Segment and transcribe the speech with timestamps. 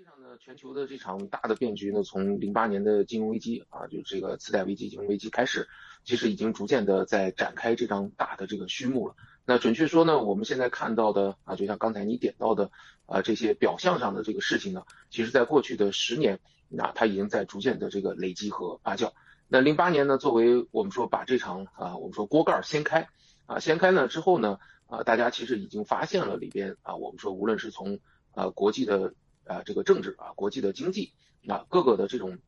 [0.00, 5.68] 际上呢，全球的这场大的变局呢，从零八年的金融危机啊，就这个次贷危机、金融危机开始，
[6.04, 9.14] 其实已经逐渐的在展开这张大的这个序幕了。
[9.44, 12.70] 那准确说呢，我们现在看到的啊，就像刚才你点到的
[13.04, 16.40] 啊，这些表象上的这个事情呢，其实在过去的十年，
[16.70, 19.12] 那它已经在逐渐的这个累积和发酵。
[19.48, 23.06] 那零八年呢，作为我们说把这场啊，我们说锅盖掀开
[23.44, 27.98] 啊，掀开了之后呢，啊，大家其实已经发现了里边啊，我们说无论是从
[28.32, 29.12] 啊国际的。
[29.50, 31.12] 啊，这个政治啊，国际的经济
[31.48, 32.38] 啊，各个的这种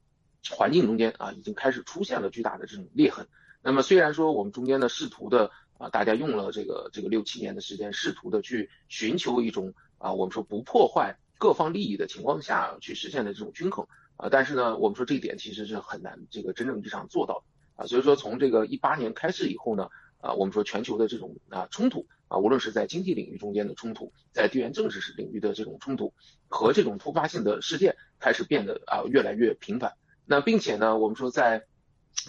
[0.49, 3.27] 环境中间啊，已经开始出现了巨大的这种裂痕。
[3.61, 13.85] 那么虽然说我们中间呢试图的啊，大家用了这个这个六七年的时间，试图的去寻求一种啊，我们说不破坏各方利益的情况下去实现的这种均衡
[14.17, 17.87] 啊，但是呢，我们说这一点其实是很难这个真正意义上做到的啊。
[17.87, 19.89] 所以说从这个一八年开始以后呢，
[20.21, 22.07] 啊，我们说全球的这种啊冲突。
[22.33, 26.15] 啊，无论是在经济领域中间的冲突，在地缘政治领域的这种冲突，
[26.49, 29.93] 和这种突发性的事件开始变得啊越来越频繁。
[30.25, 31.67] 那并且呢，我们说在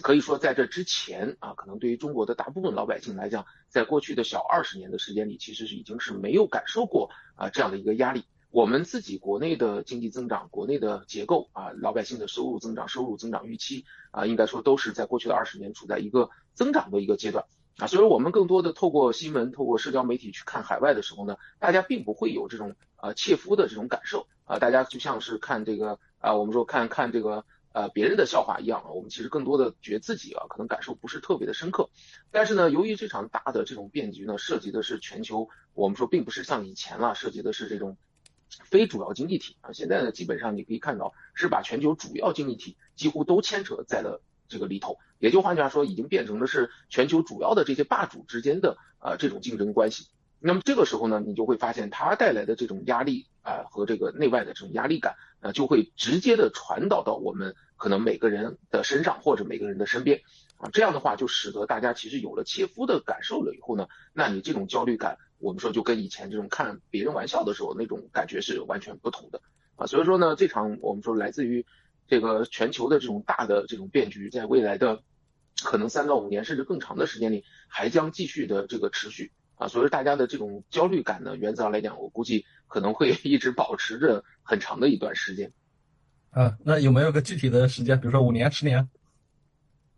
[0.02, 8.24] 可以说在这之前啊，可能对于中国的大部分老百姓来讲，在过去的小二十年的时间里，其实是已经是没有感受过啊这样的一个压力。
[8.50, 17.46] 我们自己国内的经济增长、国内的结构啊，老百姓的收入增长、收入增长预期啊，应该说都是在过去的二十年处在一个增长的一个阶段。
[17.78, 31.90] 啊，所以我们更多的透过新闻、透过社交媒体去看海外的时候呢，大家并不会有这种呃切肤的这种感受啊，大家就像是看这个啊，我们说看看这个呃别人的笑话一样啊，我们其实更多的觉得自己啊可能感受不是特别的深刻。
[32.30, 37.96] 但是呢，由于这场大的这种变局呢，涉及的是全球，我们说并不是像以前了，涉及的是这种
[38.48, 44.22] 非主要经济体啊，现在呢基本上你可以看到是把全球主要经济体几乎都牵扯在了。
[44.48, 50.08] 这个里头，也就换句话说，已经变成的是全球主要的这些霸主之间的啊这种竞争关系。
[50.38, 60.20] 那么这个时候呢，你就会发现它带来的这种压力啊和这个内外的这种压力感，啊就会直接的传导到我们可能每个人的身上或者每个人的身边
[60.58, 60.68] 啊。
[60.70, 69.40] 这样的话就使得大家其实有了切肤的感受了以后呢，那你这种焦虑感，我们说就跟以前这种看别人玩笑的时候那种感觉是完全不同的
[69.76, 69.86] 啊。
[69.86, 71.64] 所以说呢，这场我们说来自于。
[72.06, 75.02] 这个全球的这种大的这种变局，在未来的
[75.62, 85.52] 可能三到五年甚至更长的时间里，还将继续的这个持续啊，所以大家的这种焦虑感呢，原则上来讲，我估计可能会一直保持着很长的一段时间。
[86.30, 88.88] 啊，那有没有个具体的时间，比如说五年、十年？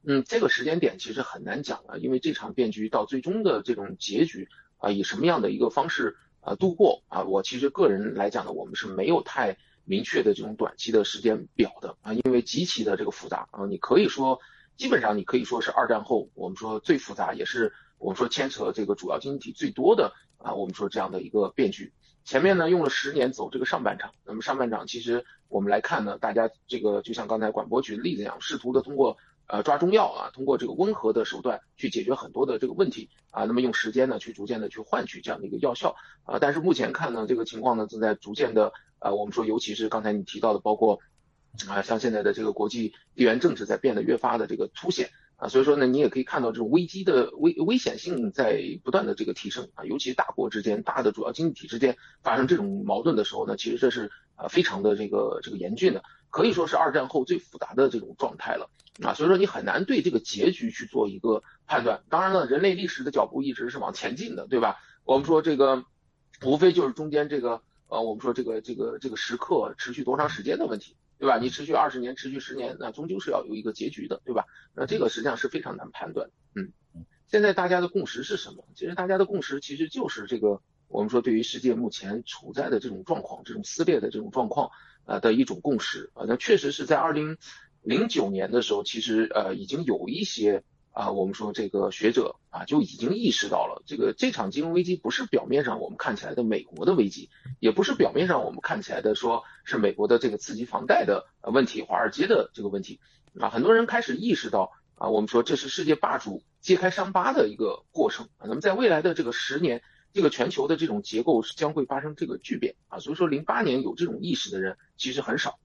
[0.05, 9.57] 嗯，这个时间点其实很难讲啊，因为这场变局到最终的这种结局啊，以什么样的一个方式啊度过啊，我其实个人来讲呢，我们是没有太。
[9.87, 14.39] 明确的这种短期的时间表的啊，因为极其的这个复杂啊，你可以说
[14.77, 21.93] 基本上你可以说是二战后我们说最复杂，也是我们说牵扯这个主要经济体最多的啊，我们说这样的一个变局。
[22.25, 38.73] 前面呢用了十年走这个上半场，那么上半场其实我们来看呢，大家这个就像刚才广播举的例子一样，试图的通过呃抓中药啊，通过这个温和的手段去解决很多的这个问题啊，那么用时间呢去逐渐的去换取这样的一个药效啊，但是目前看呢这个情况呢正在逐渐的。
[38.99, 41.01] 啊，我们说，尤其是刚才你提到的，包括
[41.69, 58.71] 啊，像现在的这个国际地缘政治在变得越发的这个凸显啊，所以说呢，你也可以看到这种危机的危危险性在不断的这个提升啊，尤其大国之间、大的主要经济体之间发生这种矛盾的时候呢，其实这是啊非常的这个这个严峻的，可以说是二战后最复杂的这种状态了
[59.03, 62.03] 啊，所以说你很难对这个结局去做一个判断。
[62.09, 64.77] 当然了，人类历史的脚步一直是往前进的，对吧？
[65.05, 65.85] 我们说这个
[66.43, 67.63] 无非就是中间这个。
[67.89, 71.39] 呃，我们说这个这个这个时刻持续多长时间的问题，对吧？
[71.39, 74.45] 你持续二十年，持续十年，那终究是要有一个结局的，对吧？
[74.75, 76.29] 那这个实际上是非常难判断。
[76.57, 76.73] 嗯，
[77.29, 78.65] 现在大家的共识是什么？
[78.75, 84.73] 其实大家的共识其实就是这个，我们说对于世界目前处在的这种状况，这种撕裂的这种状况，
[85.05, 86.11] 呃的一种共识。
[86.15, 87.39] 啊，那确实是在二零
[87.87, 90.63] 零九年的时候，其实呃已经有一些。
[90.97, 97.29] 啊，我们说这个学者啊就已经意识到了，这个这场金融危机不是表面上我们看起来的美国的危机，
[97.61, 102.99] 也不是表面上我们看起来的说是美国的这个刺激房贷的问题，华尔街的这个问题。
[103.39, 109.83] 啊，很多人开始意识到啊，我们说这是世界霸主揭开伤疤的一个过程，那么在未来的这个十年，
[110.15, 112.75] 这个全球的这种结构是将会发生这个巨变。
[112.89, 115.59] 啊，所以说零八年有这种意识的人其实很少。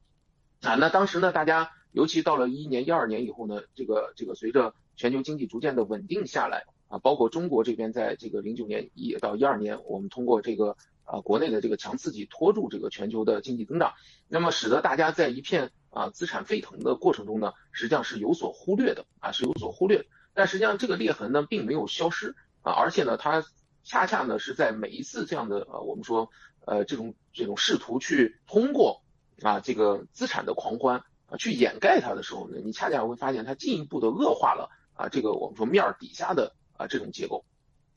[0.59, 13.93] 啊，那当时呢，大家尤其到了一一年、一二年以后呢，这个这个随着全球经济逐渐的稳定下来啊，包括中国这边在这个零九年一到一二年，我们通过这个啊国内的这个强刺激拖住这个全球的经济增长，
[14.27, 23.43] 那么使得大家在一片啊资产沸腾的过程中呢，实际上是有所忽略的啊是有所忽略，但实际上这个裂痕呢并没有消失啊，而且呢它
[23.83, 26.29] 恰恰呢是在每一次这样的呃我们说
[26.65, 29.01] 呃这种这种试图去通过
[29.41, 37.43] 啊这个资产的狂欢啊去掩盖它的时候呢，你恰恰会发现它进一步的恶化了啊这个我们说面儿底下的啊这种结构。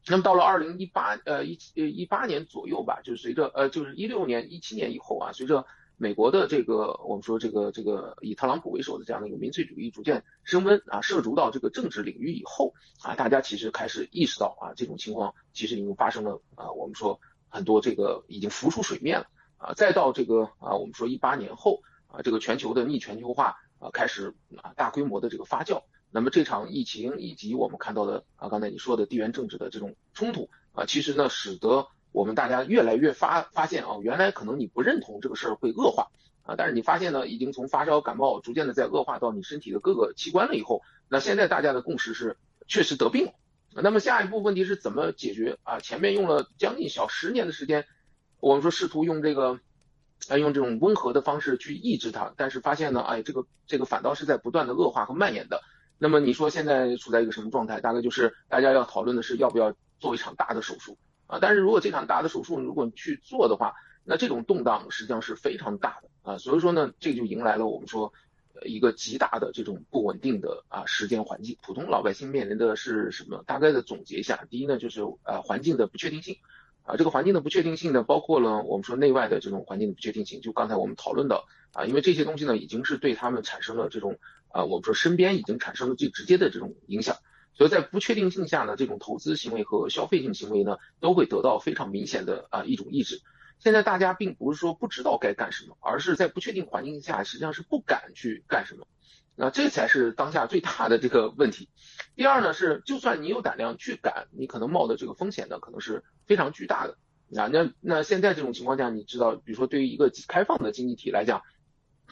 [0.06, 5.66] 那么到了二零一八呃一呃一八年左右吧，就是随着呃就是一六年一七年以后啊，随着
[5.96, 19.26] 美国的这个我们说这个这个以特朗普为首的这样的一个民粹主义逐渐升温啊，涉足到这个政治领域以后啊，大家其实开始意识到啊这种情况其实已经发生了啊，我们说很多这个已经浮出水面了
[19.56, 21.80] 啊，再到这个啊我们说一八年后
[22.14, 25.82] 啊，这个全球的逆全球化啊开始啊大规模的这个发酵。
[26.10, 36.12] 那么这场疫情以及我们看到的啊，刚才你说的地缘政治的这种冲突啊，其实呢，使得我们大家越来越发发现啊，原来可能你不认同这个事儿会恶化
[36.44, 42.36] 啊，但是你发现呢，已经从发烧感冒逐渐的在恶化到你身体的各个器官了以后，那现在大家的共识是
[42.68, 43.32] 确实得病了。
[43.82, 45.80] 那么下一步问题是怎么解决啊？
[45.80, 47.86] 前面用了将近小十年的时间，
[48.38, 49.58] 我们说试图用这个
[50.28, 55.62] 啊用这种温和的方式去抑制它，但是发现呢，哎，这个这个反倒是在不断的恶化和蔓延的。
[55.98, 57.80] 那么你说现在处在一个什么状态？
[57.80, 61.38] 大概就是大家要讨论的是要不要做一场大的手术啊？
[61.40, 63.74] 但是如果这场大的手术如果你去做的话，
[64.04, 66.38] 那这种动荡实际上是非常大的啊。
[66.38, 68.12] 所以说呢，这就迎来了我们说
[68.66, 71.56] 一个极大的这种不稳定的啊时间环境。
[71.62, 73.42] 普通老百姓面临的是什么？
[73.46, 76.36] 大概的总结一下，第一呢就是呃环境的不确定性
[76.84, 76.96] 啊。
[76.96, 80.40] 这个环境的不确定性呢，包括了我们说内外的这种环境的不确定性。
[80.40, 81.42] 就刚才我们讨论的
[81.72, 84.18] 啊，因为这些东西呢已经是对他们产生了这种。
[84.54, 87.16] 啊，我们说身边已经产生了最直接的这种影响，
[87.54, 93.20] 所以在不确定性下呢，这种投资行为和消费性行为呢，都会得到非常明显的啊一种抑制。
[93.58, 98.86] 现在大家并不是说不知道该干什么，而是在不确定环境下，实际上是不敢去干什么。
[99.34, 101.68] 那这才是当下最大的这个问题。
[102.14, 106.96] 第二呢是，就算你有胆量去干，你可能冒的这个风险呢，可能是非常巨大的。
[107.40, 111.42] 啊，那那现在这种情况下，你知道，比如说对于一个开放的经济体来讲。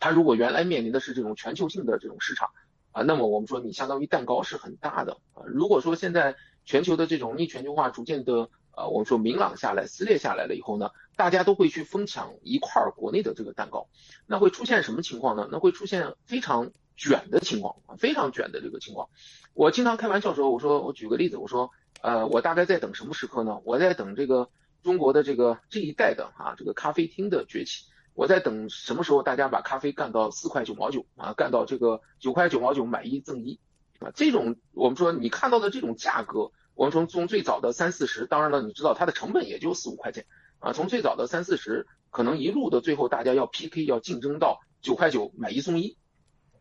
[0.01, 2.49] 它如果原来面临的是这种全球性的这种市场
[2.91, 5.45] 啊，那么我们说你相当于蛋糕是很大的啊。
[5.47, 13.87] 如果说现在全球的这种逆全球化逐渐的啊，我们说明朗下来、撕裂下来了以后呢，大家都会去疯抢一块国内的这个蛋糕，
[14.27, 15.49] 那会出现什么情况呢？
[15.53, 19.09] 那会出现非常卷的情况啊，非常卷的这个情况。
[19.55, 21.71] 我经常开玩笑说，我说我举个例子，我说
[22.03, 23.61] 呃，我大概在等什么时刻呢？
[23.65, 24.51] 我在等这个
[24.83, 27.87] 中国的这个这一代的啊，这个咖啡厅的崛起。
[28.15, 33.59] 我在等什么时候大家把咖啡干到四块九毛九啊，干到这个九块九毛九买一赠一
[34.01, 40.27] 啊，这种我们说你看到的这种价格，我们从从最早的三四十，当然了，你知道它的成本也就四五块钱
[40.59, 45.97] 啊，从最早的三四十，可能一路的最后大家要 PK 要竞争到九块九买一送一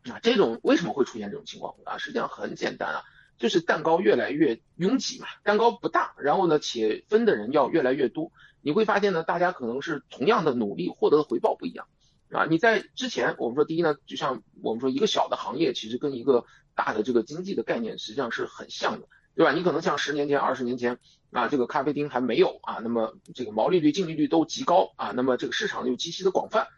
[0.04, 1.98] 啊，这种为什么会出现这种情况啊？
[1.98, 3.02] 实际上很简单啊，
[3.42, 8.30] 就是蛋糕越来越拥挤嘛，蛋糕不大，然后呢，且分的人要越来越多。
[8.60, 11.88] 你会发现呢，大家可能是同样的努力获得的回报不一样，
[12.30, 16.44] 啊，你在之前我们说第一呢，就像我们说一个小的行业，其实跟一个
[16.76, 19.50] 大的这个经济的概念实际上是很像的，对吧？
[19.50, 21.00] 你可能像十年前、二十年前
[21.32, 26.68] 啊，这个咖啡厅还没有啊，那么这个毛利率、净利率都极高啊，那么这个市场又极其的广泛，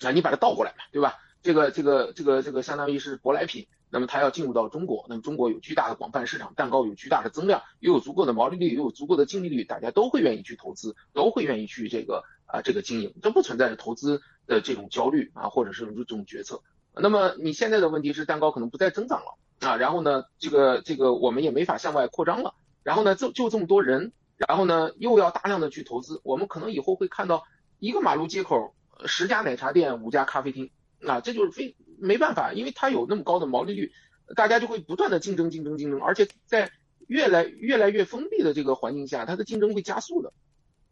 [0.00, 1.16] 啊，你把它倒过来嘛，对吧？
[1.42, 3.66] 这个这个这个这个相当于是舶来品。
[3.90, 16.60] 那么它要进入到中国，那么中国有巨大的广泛市场，蛋糕有巨大的增量，又有足够的毛利率，又有足够的净利率，大家都会愿意去投资，都会愿意去这个啊这个经营，这不存在着投资的这种焦虑啊，或者是这种决策。
[16.92, 22.52] 那么你现在的问题是蛋糕可能不再增长了啊，然后呢这个这个我们也没法向外扩张了，
[22.82, 27.44] 然后呢就就这么多人，然后呢又要大量的去投资，我们可能以后会看到
[27.78, 28.74] 一个马路街口
[29.06, 30.70] 十家奶茶店，五家咖啡厅。
[31.06, 33.92] 啊，这就是非没办法，因为它有那么高的毛利率，
[34.36, 36.70] 大家就会不断的竞争、竞争、竞争，而且在
[37.06, 40.32] 越来越来越封闭的这个环境下，它的竞争会加速的。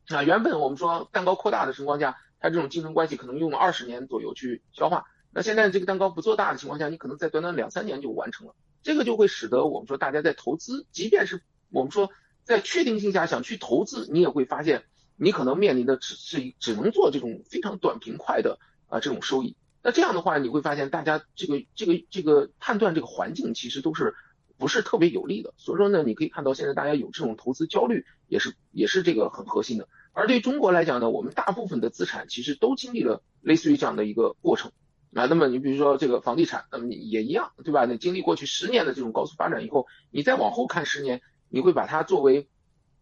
[0.08, 12.10] 啊，原本我们说蛋糕扩大的情况下，它这种竞争关系可能用了二十年左右去消化，那现在这个蛋糕不做大的情况下，你可能在短短两三年就完成了，这个就会使得我们说大家在投资，即便是我们说
[12.44, 14.84] 在确定性下想去投资，你也会发现
[15.16, 19.56] 你可能面临的只是只能做这种非常短平快的啊这种收益。
[19.86, 24.16] 那这样的话，你会发现大家这个这个这个判断这个环境其实都是
[24.58, 25.54] 不是特别有利的。
[25.58, 29.88] 所以说呢，你可以看到现在大家有这种投资焦虑，也是也是这个很核心的。
[30.12, 34.72] 而对中国来讲呢，我们大部分的资产其实都经历了类似于这样的一个过程
[35.14, 35.26] 啊。
[35.26, 37.84] 那么你比如说这个房地产，那么你也一样，对吧？
[37.84, 42.48] 你经历过去十年的这种高速发展以后，你再往后看十年，你会把它作为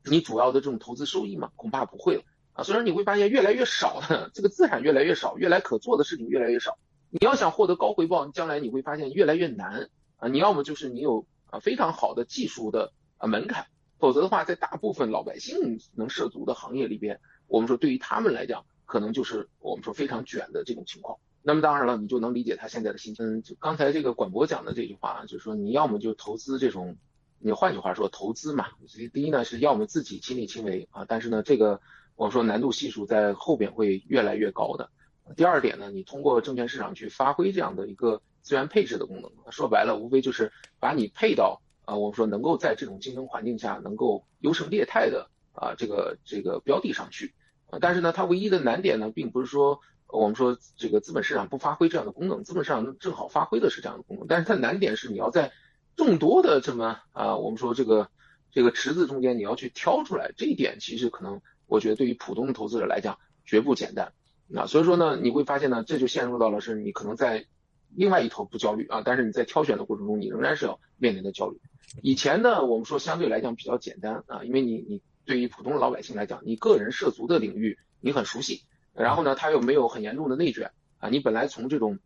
[0.05, 1.51] 你主要的这种投资收益吗？
[1.57, 2.25] 恐怕不会了。
[2.55, 6.79] 啊，所以你会发现越来越少的这个资产越来越少，越来可做的事情越来越少。
[7.11, 10.29] 你要想获得高回报，将来你会发现越来越难啊。
[10.29, 13.67] 你要么就是你有啊非常好的技术的啊门槛，
[13.99, 23.43] 否则的话，在大部分老百姓能涉足的行业里边，我们说对于他们来讲，可能就是我们说非常卷的这种情况那么当然了，你就能理解他现在的心情。
[23.43, 26.97] 就刚才这个管博讲的这句话，就是说你要么就投资这种，
[27.39, 31.83] 你换句话说投资嘛，所以第一呢是要么自己亲力亲为啊，但是呢这个
[32.17, 34.91] 我们说难度系数在后边会越来越高的。
[35.37, 47.35] 第二点呢，你通过证券市场去发挥这样的一个资源配置的功能，说白了无非就是把你配到啊，我们说能够在这种竞争环境下能够优胜劣汰的啊这个这个标的上去。
[47.81, 54.27] 但是呢，它唯一的难点呢，并不是说我们说这个资本市场不发挥这样的功能，资本市场正好发挥的是这样的功能。
[54.29, 55.53] 但是它难点是你要在
[55.97, 58.11] 众多的这么啊，我们说这个
[58.53, 64.13] 这个池子中间你要去挑出来，这一点其实可能我觉得对于普通的投资者来讲绝不简单。
[64.47, 67.47] 那所以说呢，你会发现呢，这就陷入到了是你可能在
[67.95, 71.59] 另外一头不焦虑啊，但是你在挑选的过程中，你仍然是要面临的焦虑。
[72.03, 75.03] 以前呢，我们说相对来讲比较简单啊，因为你你。
[75.27, 78.61] 对于普通的老百姓来讲，你个人涉足的领域你很熟悉，
[78.93, 81.99] 然后呢，他又没有很严重的内卷啊，你本来从这种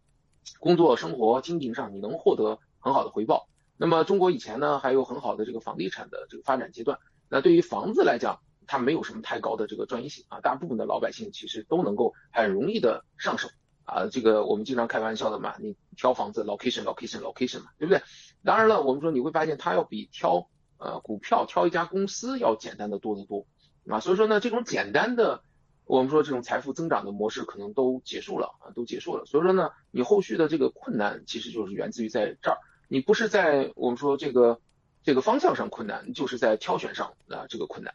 [0.61, 3.49] 工作、生活、经营上你能获得很好的回报。
[3.77, 8.39] 那么中国以前呢还有很好的这个房地产的这个发展阶段，那对于房子来讲，
[8.69, 13.49] 它没有什么太高的这个专业性啊，大部分的老百姓其实都能够很容易的上手
[13.83, 14.07] 啊。
[14.07, 18.01] 这个我们经常开玩笑的嘛，你挑房子 location location location 嘛，对不对？
[18.45, 20.49] 当然了，我们说你会发现它要比挑。
[20.81, 23.49] 呃，股票挑一家公司要简单的多得多
[23.89, 25.43] 啊，所以说呢，这种简单的，
[25.87, 29.27] 我们说这种财富增长的模式可能都结束了啊，都结束了。
[29.27, 34.61] 所以说呢，你后续的这个困难其实就是源自于在这儿，你不是在我们说这个
[35.03, 37.93] 这个方向上困难，就是在挑选上啊这个困难。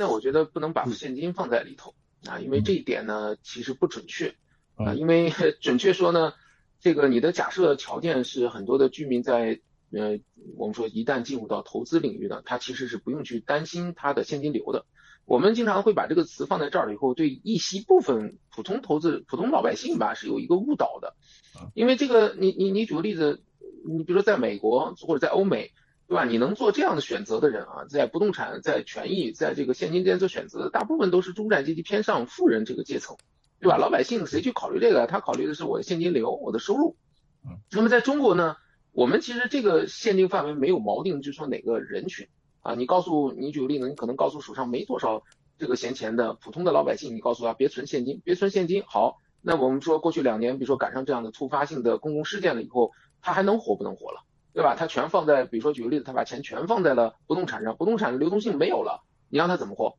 [0.00, 1.94] 那我觉得不能把现金放在里头
[2.26, 4.34] 啊，因为这一点呢其实不准确
[4.76, 5.30] 啊，因为
[5.60, 6.32] 准确说呢，
[6.80, 9.60] 这个你的假设条件是很多的居民在。
[9.92, 10.20] 呃，
[10.56, 14.86] 我们说一旦进入到投资领域呢，他其实是不用去担心他的现金流的。
[15.24, 21.16] 我们经常会把这个词放在这儿了以后，对一些部分普通投资、普通老百姓吧，是有一个误导的。
[21.74, 23.42] 因为这个，你你你举个例子，
[23.84, 25.72] 你比如说在美国或者在欧美，
[26.10, 26.24] 对吧？
[26.24, 33.16] 你能做这样的选择的人啊，在不动产、在权益、在这个现金之间做选择，大部分都是中产阶级偏上富人这个阶层，
[33.60, 33.76] 对吧？
[33.76, 35.06] 老百姓谁去考虑这个？
[35.06, 36.96] 他考虑的是我的现金流、我的收入。
[37.70, 38.56] 那么在中国呢？
[38.90, 42.26] 我们其实这个限定范围没有锚定，就说哪个人群
[42.60, 42.74] 啊？
[42.74, 45.22] 你告诉你举个例子，你可能告诉手上没多少
[45.58, 48.82] 这个闲钱的普通的老百姓，你告诉他别存现金，别存现金。
[48.84, 52.90] 好，那我们说过去两年，比如说赶上这样的突发性的公共事件了以后，
[53.22, 54.74] 他还能活不能活了，对吧？
[54.76, 59.98] 他全放在，比如说举个例子，他把钱全放在了不动产上，不动产的流动性没有了，你让他怎么活，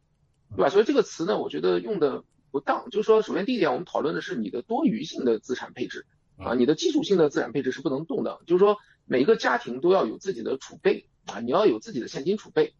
[0.56, 0.70] 对吧？
[0.70, 2.90] 所以这个词呢，我觉得用的不当。
[2.90, 6.06] 就是说，首先第一点，我们讨论的是你的多余性的资产配置。
[6.38, 12.74] 啊，你的基础性的资产配置是不能动的，就是说每个家庭都要有自己的储备啊，你要有自己的现金储备，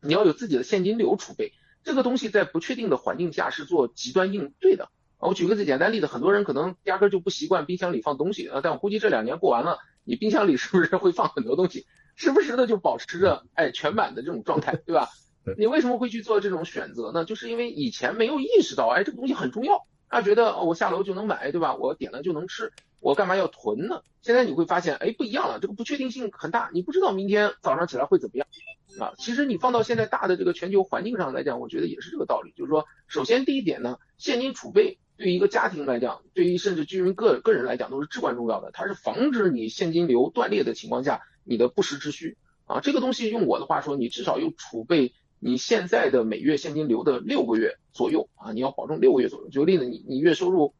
[0.00, 1.52] 你要有自己的现金流储备，
[1.82, 4.88] 这个东西在不确定的环境下是做极端应对的。
[5.18, 15.08] 我举个最简单例子，很多人可能压根就不习惯冰箱里放东西啊，但我估计这两年过完了，你冰箱里是不是会放很多东西，时不时的就保持着哎全满的这种状态，对吧？
[15.58, 17.24] 你为什么会去做这种选择呢？
[17.24, 19.86] 就是因为以前没有意识到，哎，这个东西很重要。
[20.08, 21.74] 他觉得我下楼就能买，对吧？
[21.74, 24.02] 我点了就能吃，我干嘛要囤呢？
[24.20, 28.46] 现在你会发现，哎，不一样了，这个不确定性很大，你不知道明天早上起来会怎么样
[29.00, 29.14] 啊。
[29.16, 32.52] 其实你放到现在大的这个全球环境上来讲，我觉得也是这个道理。
[32.54, 38.72] 就是说，首先第一点呢，现金储备对于一个家庭来讲，对于甚至居民个个人来讲都是至关重要的。
[38.72, 42.80] 它是防止你现金流断裂的情况下你的不时之需啊。
[42.80, 45.12] 这个东西用我的话说，你至少有储备。
[45.38, 49.48] 你现在的每月现金流的六个月左右啊，你要保证六个月左右。
[49.48, 50.74] 举个例子，你你月收入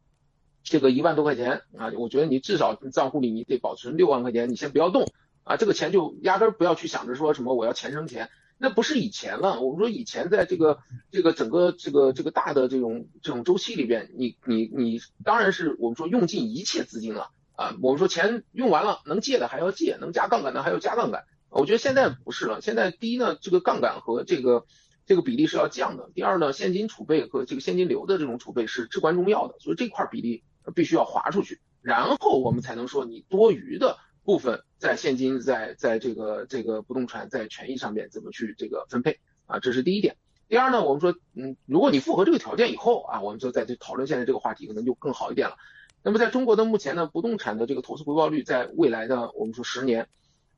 [0.61, 5.07] 这个一万多块钱啊，我觉得你至少账户里你得保存六万块钱，你先不要动
[5.43, 8.29] 啊，这个钱就压根儿不要去想着说什么我要钱生钱，
[8.63, 9.59] 那不是以前了。
[9.59, 10.79] 我们说以前在这个
[11.11, 21.25] 这个整个这个这个大的这种这种周期里边，你你你当然是我们说用尽一切资金了啊，我们说钱用完了，能借的还要借，能加杠杆的还要加杠杆。
[21.49, 24.65] 我觉得现在不是了，现在第一呢，这个杠杆和这个
[25.05, 40.17] 这个比例是要降的；第二呢，现金储备和这个现金流的这种储备是至关重要的，所以这块比例必须要划出去，然后我们才能说你多余的部分在现金、在在这个这个不动产、在权益上面怎么去这个分配啊，这是第一点。
[40.49, 45.55] 第二呢，我们说，嗯，如果你符合这个条件以后啊，我们就在这讨论现在这个话题可能就更好一点了。
[46.03, 50.09] 那么在中国的目前呢，不动产的这个投资回报率在未来的我们说十年。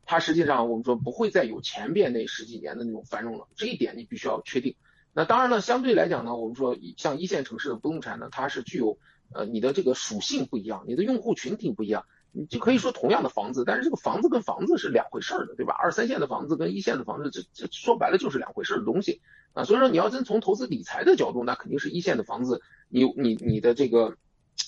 [0.07, 4.75] 它实际上我们说不会再有前边那十几年的那种繁荣了，这一点你必须要确定。
[5.13, 8.97] 那当然了，相对来讲呢，我们说像一线城市的不动产呢，它是具有
[9.33, 12.05] 呃你的这个属性不一样，你的用户群体不一样，
[12.37, 15.73] 你就可以说同样的房子，但是这个房子跟房子是两回事儿的，对吧？
[15.73, 19.21] 二三线的房子跟一线的房子，这这说白了就是两回事儿的东西
[19.53, 19.63] 啊。
[19.63, 24.17] 所以说你要真从投资理财的角度，那肯定是一线的房子，你你你的这个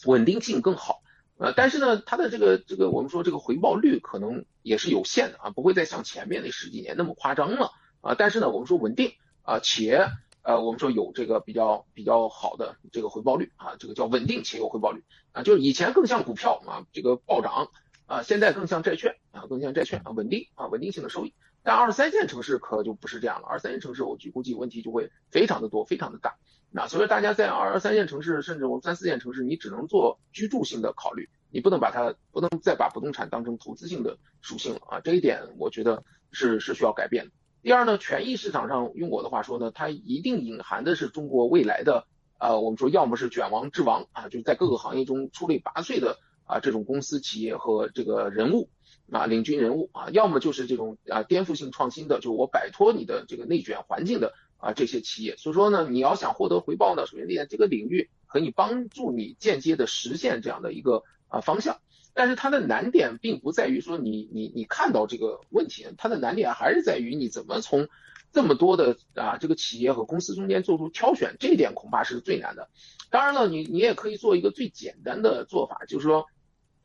[0.05, 1.01] 稳定性更好。
[1.37, 7.71] 呃，但是呢，它的这个这个我们说这个回报率可能也是有限的啊，不会再像前面那十几年那么夸张了
[8.01, 8.15] 啊。
[8.17, 9.11] 但是呢，我们说稳定
[9.43, 10.09] 啊，且
[10.47, 17.69] 呃，我们说有这个比较比较好的这个回报率啊，这个叫稳定且有回报率啊，就是以前更像股票啊，这个暴涨
[18.05, 21.33] 啊，现在更像债券啊，更像债券啊，稳定啊，稳定性的收益。
[21.63, 26.37] 但二三线城市可就不是这样了，二三线城市我估计问题就会非常的多，非常的大。
[26.71, 35.01] 那所以大家在二二三线城市，甚至我们三四线城市，你只能做居住性的考虑，你不能把它不能再把不动产当成投资性的属性了啊！
[35.01, 37.31] 这一点我觉得是是需要改变的。
[37.61, 48.69] 第二呢，权益市场上用我的话说呢，它一定隐含的是中国未来的呃，我们说要么是卷王之王啊，就是在各个行业中出类拔萃的啊这种公司企业和这个人物
[49.11, 54.33] 啊领军人物啊，要么就是这种啊颠覆性创新的，就我摆脱你的这个内卷环境的。
[54.59, 61.77] 啊，这些企业，所以说呢，你要想获得回报呢，首先你在，这个领域可以帮助你间接的实现这样的一个啊方向，
[62.17, 67.87] 但是它的难点并不在于说你你你看到这个问题，它的难点还是在于你怎么从
[68.33, 72.69] 这么多的啊这个企业和公司中间做出挑选，这一点恐怕是最难的。
[73.11, 76.25] 当然了，你你也可以做一个最简单的做法，就是说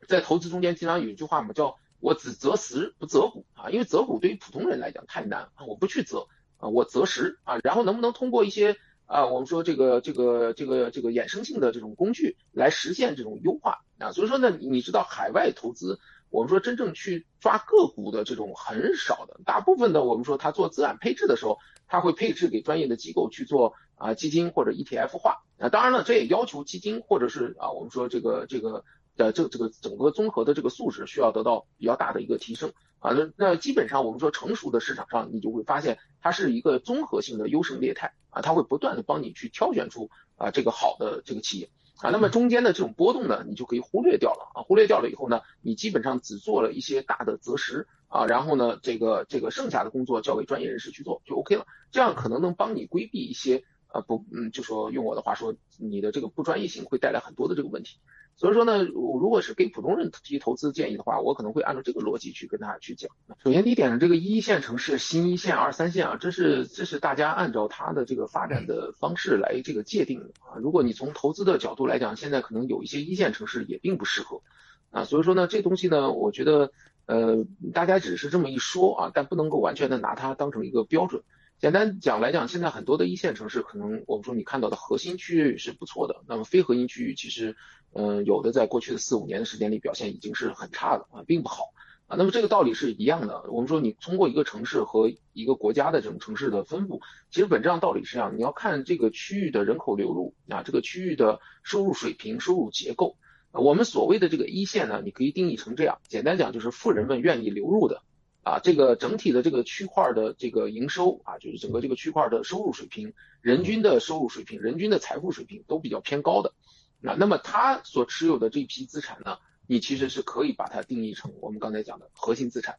[0.07, 6.27] 在投资中间经常有一句话嘛，叫我只择时不择股啊，因为择股对于普通人来讲太难啊，我不去择。
[6.57, 14.11] 啊，我择时啊，然后能不能通过一些啊，我们说这个这个这个这个衍生性的这种工具来实现这种优化啊？
[14.11, 25.69] 所以说呢，你知道海外投资，我们说真正去抓个股的这种很少的，大部分的我们说他做资产配置的时候，他会配置给专业的机构去做啊基金或者 ETF 化啊。
[25.69, 28.83] 当然了，这也要求基金或者是啊我们说这个这个
[29.15, 32.71] 的这这个整个综合的这个素质需要得到比较大的一个提升。
[32.99, 57.99] 啊，那那基本上我们说成熟的市场上，你就会发现它是一个综合性的优胜劣汰啊，它会不断的帮你去挑选出啊这个好的这个企业啊，那么中间的这种波动呢，你就可以忽略掉了啊，忽略掉了以后呢，你基本上只做了一些大的择时啊，然后呢，这个这个剩下的工作交给专业人士去做就 OK 了，这样可能能帮你规避一些啊不嗯，就说用我的话说，你的这个不专业性会带来很多的这个问题。
[58.35, 63.09] 所以说呢，如果是给普通人提投资建议的话，我可能会按照这个逻辑去跟大家去讲。
[63.43, 70.57] 首先第一点呢，这个一线城市、新一线、二三线啊，这是这是大家按照它的这个发展的方式来这个界定的啊。
[70.57, 74.41] 如果你从投资的角度来讲，现在可能有一些一线城市也并不适合
[74.89, 75.05] 啊。
[75.05, 76.71] 所以说呢，这东西呢，我觉得
[77.05, 81.23] 呃，大家只是这么一说啊，但不能够完全的拿它当成一个标准。
[81.59, 87.55] 简单讲来讲，现在很多的一线城市，可能我们说你看到的核心区域是不错的，那么非核心区域其实，
[87.93, 91.73] 嗯，有的在过去的四五年的时间里表现已经是很差的啊，并不好
[92.07, 92.17] 啊。
[92.17, 103.15] 那么这个道理是一样的，我们说你通过一个城市和一个国家的这种城市的分布，其实本质上道理是这样，你要看这个区域的人口流入啊，这个区域的收入水平、收入结构。
[103.53, 108.01] 我们所谓的这个一线呢，你可以定义成这样，简单讲就是富人们愿意流入的。
[108.43, 116.53] 啊，这个整体的这个区块的这个营收啊，就是整个这个区块的收入水平、人均的收入水平、人均的财富水平都比较偏高的。
[116.99, 122.75] 那那么他所持有的这批资产呢，你其实是可以把它定义成我们刚才讲的核心资产。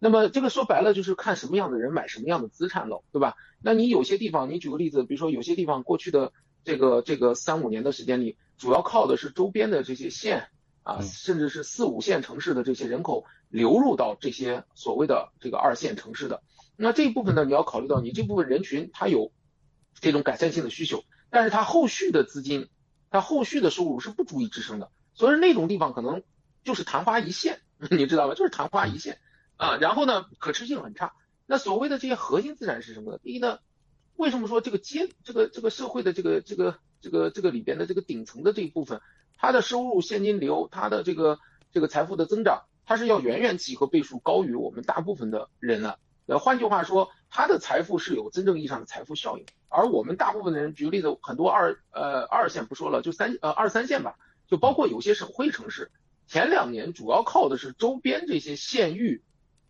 [0.00, 3.36] 那么这个说白了就是看什么样的人买什么样的资产喽，对吧？
[3.62, 6.32] 那你有些地方，你举个例子，比如说有些地方过去的
[6.64, 10.48] 这个这个三五年的时间里，主要靠的是周边的这些县。
[10.82, 16.42] 啊，甚至是四五线城市的这些人口流入到这些所谓的这个二线城市的，
[16.76, 19.32] 那这一部分呢，你要考虑到你这部分人群他有
[20.00, 22.68] 这种改善性的需求，但是他后续的资金，
[23.10, 26.22] 他后续的收入是不足以支撑的，所以那种地方可能
[26.64, 28.34] 就是昙花一现， 你知道吧？
[28.34, 29.18] 就是昙花一现
[29.56, 31.12] 啊，然后呢，可持续性很差。
[31.46, 33.18] 那所谓的这些核心资产是什么呢？
[33.22, 33.58] 第一呢，
[34.16, 39.00] 为什么说这个阶这个这个社会的这个这个这个这个里边的这个顶层的这一部分？
[39.40, 41.38] 他的收入现金流，他的这个
[41.72, 45.98] 这个财富的增长，他是要远远几何倍数高于我们大部分的人的。
[46.26, 55.90] 呃，换句话说，他的财富是有真正意义上的财富效应，而我们大部分的人，举个例子，很多二呃二线不说了，就三呃二三线吧，就包括有些省会城市，
[56.26, 59.22] 前两年主要靠的是周边这些县域，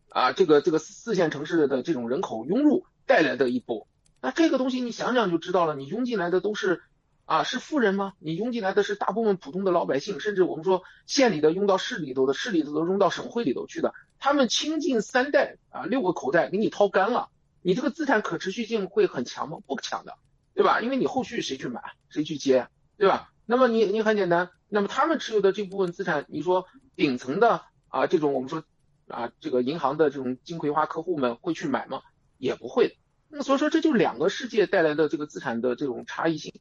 [0.08, 3.86] 啊这个这个四线城市的这种人口涌入带来的一波。
[4.20, 6.82] 那这个东西你想想就知道了，你涌进来的都是。
[7.30, 8.14] 啊，是富人吗？
[8.18, 17.28] 你拥进来的是大部分普通的老百姓，甚至我们说县里的拥到市里头的，市里头都拥到省会里头去的，他们倾尽三代啊，六个口袋给你掏干了，
[17.62, 19.58] 你这个资产可持续性会很强吗？
[19.64, 20.18] 不强的，
[20.54, 20.80] 对吧？
[20.80, 22.66] 因为你后续谁去买，谁去接，
[22.96, 23.32] 对吧？
[23.46, 26.66] 那么你你很简单，那么他们持有的这部分资产，你说
[26.96, 28.64] 顶层的啊这种我们说
[29.06, 32.02] 啊这个银行的这种金葵花客户们会去买吗？
[32.38, 32.96] 也不会的。
[33.32, 36.52] 那所以说这就两个世界带来的这个资产的这种差异性。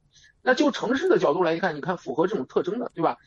[0.41, 3.17] 那就城市的角度来看，你看符合这种特征的，对吧？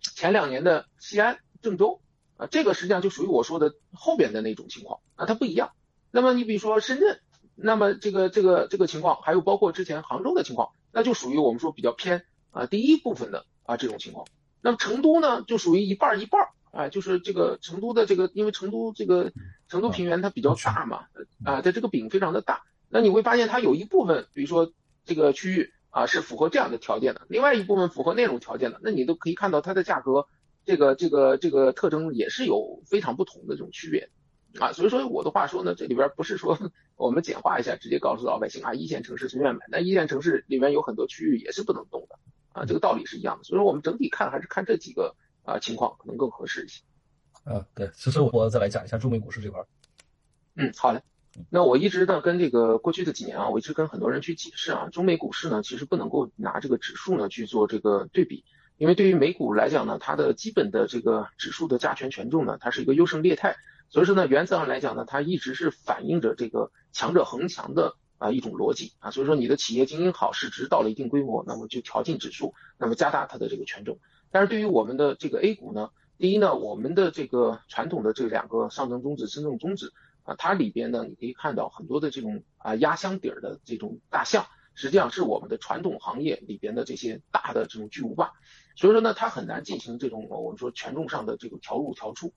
[0.00, 2.00] 前两年的西安、郑州
[2.36, 5.72] 啊，这个实际上就属于我说的后边的那种情况啊，它不一样。
[6.10, 7.20] 那么你比如说深圳，
[7.54, 14.26] 那么这个这个这个情况，还有包括之前杭州的情况，那就属于我们说比较偏啊第一部分的啊这种情况。
[14.62, 19.32] 那么成都呢，就属于一半一半啊，就是这个成都的这个，因为成都这个
[19.68, 21.06] 成都平原它比较大嘛，
[21.44, 24.72] 啊，它这个饼非常的大，那你会发现它有一部分，比如说
[25.04, 30.26] 这个区域啊是符合这样的条件的，另外一部分符合那种条件的，那你都可以看到它的价格，
[30.64, 34.08] 这个这个这个特征也是有非常不同的这种区别
[34.58, 36.58] 啊，所以说我的话说呢，这里边不是说
[36.96, 42.18] 我们简化一下，直接告诉老百姓啊，一线城市随便买，那一线城市里面有很多区域也是不能动的。
[42.52, 46.82] 啊，这个道理是一样的，所以说我们整体看还是看这几个啊情况可能更合适一些。
[47.44, 49.64] 啊，对，其实我再来讲一下中美股市这块。
[50.56, 51.00] 嗯，好嘞。
[51.48, 58.44] 那我一直呢跟这个过去的几年啊，我一直跟很多人去解释啊，中美股市呢其实不能够拿这个指数呢去做这个对比，
[58.76, 63.56] 因为对于美股来讲呢，它的基本的这个指数的加权权重呢，它是一个优胜劣汰，
[63.88, 67.94] 所以说呢原则上来讲呢，它一直是反映着这个强者恒强的。
[68.20, 73.98] 啊，一种逻辑啊，所以说你的企业经营好，市值到了一定规模，那么就调进指数，那么加大它的这个权重。
[74.30, 79.90] 但是对于我们的这个 A 股呢，第一呢，我们的这个传统的这两个上证综指、深证综指
[80.36, 88.32] 它里边呢，你可以看到很多的这种啊压箱底儿的这种大象，实际上是我们的传统行业里边的这些大的这种巨无霸，
[88.76, 92.32] 所以说呢，它很难进行这种我们说权重上的这个调入调出。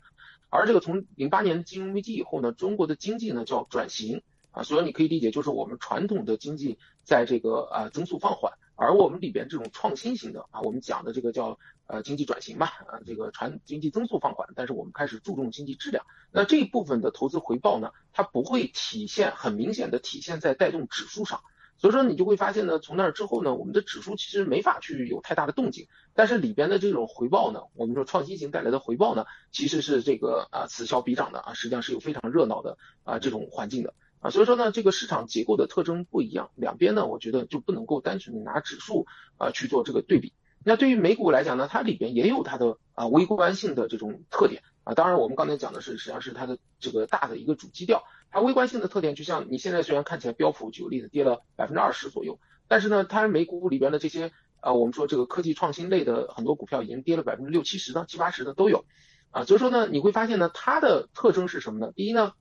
[0.50, 4.22] 而这个从零八年金融危机以后呢，中国的经济呢叫转型。
[4.56, 21.42] 啊，所以你可以理解，就是我们传统的经济在这个啊增速放缓，而我们里边这种创新型的啊，我们讲的这个叫呃经济转型嘛，啊这个传经济增速放缓，但是我们开始注重经济质量，那这一部分的投资回报呢，它不会体现很明显的体现在带动指数上，
[21.78, 33.94] 所以说你就会发现呢，从那儿之后呢，我们的指数其实没法去有太大的动静，但是里边的这种回报呢，我们说创新型带来的回报呢，其实是这个啊此消彼长的啊，实际上是有非常热闹的啊这种环境的。
[34.24, 39.06] 啊，所以说呢，这个市场结构的特征不一样，两边呢，我觉得就不能够单纯的拿指数
[39.38, 40.32] 啊去做这个对比。
[40.64, 44.94] 那对于美股来讲呢，它里边也有它的啊微观性的这种特点啊。
[44.94, 48.04] 当然，我们刚才讲的是实际上是它的这个大的一个主基调。
[48.32, 54.32] 它微观性的特点，就像你现在虽然看起来标普举个例子跌了百分之二十左右，但是呢，它美股里边的这些
[54.62, 58.86] 啊，我们说这个科技创新类的很多股票已经跌了百分之六七十的、七八十的都有
[59.32, 59.44] 啊。
[59.44, 61.92] 所以说呢，你会发现呢，它的特征是什么呢？
[61.94, 62.32] 第一呢。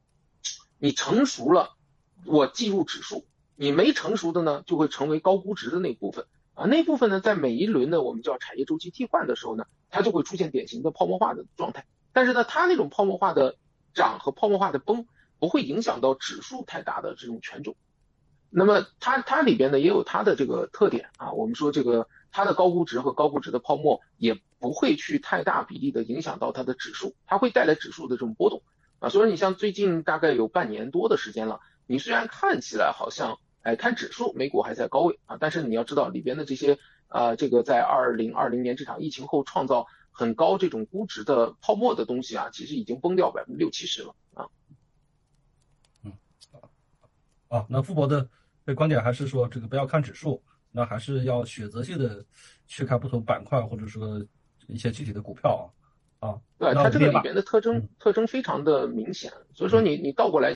[0.83, 1.77] 你成熟了，
[2.27, 6.65] 我计入指数；你没成熟的呢，就会成为高估值的那部分啊。
[6.65, 11.87] 那部分呢，在每一轮的我们叫产业周期替换的时候呢，它就会出现典型的泡沫化的状态。
[12.13, 13.55] 但是呢，它那种泡沫化的
[13.95, 15.07] 涨和泡沫化的崩，
[15.39, 17.77] 不会影响到指数太大的这种权重。
[18.51, 21.31] 那么它它里边呢也有它的这个特点啊。
[21.31, 28.63] 我们说这个它的高估值和高估值的泡沫也不会去太大比例的影响到它的指数，它会带来指数的这种波动。
[29.03, 44.47] 啊，所以你像最近大概有半年多的时间了，你虽然看起来好像，哎，看指数美股还在高位啊，但是你要知道里边的这些，啊，这个在二零二零年这场疫情后创造很高这种估值的泡沫的东西啊，其实已经崩掉百分之六七十了啊。
[46.05, 46.13] 嗯，
[47.49, 48.31] 啊，那富博的
[48.65, 52.25] 这观点还是说这个不要看指数，那还是要选择性的
[52.69, 54.25] 去看不同板块或者说
[54.69, 55.67] 一些具体的股票啊。
[56.23, 60.55] 啊，对，它这个里边的特征特征非常的明显，所以说你你倒过来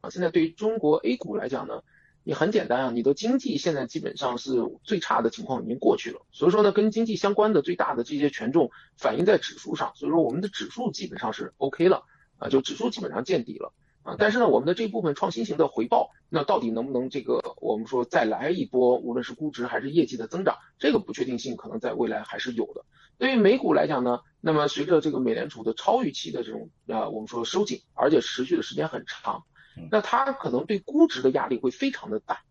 [0.00, 1.84] 啊，现在对于中国 A 股来讲呢，
[2.24, 4.50] 你很简单啊，你的经济现在基本上是
[4.82, 12.02] 最差的情况已经过去了，所以说呢，跟经济相关的最大的这些权重反映在指数上，所以说我们的指数基本上是 OK 了
[12.38, 13.72] 啊，就指数基本上见底了
[14.06, 22.84] 啊，但是呢，我们的这部分创新型的回报，那到底能不能这个我们说再来一波，无论是估值还是业绩的增长，这个不确定性可能在未来还是有的。
[23.18, 29.42] 对于美股来讲呢，那么随着这个美联储的超预期的这种啊，我们说收紧，而且持续的时间很长，
[29.90, 32.42] 那它可能对估值的压力会非常的大。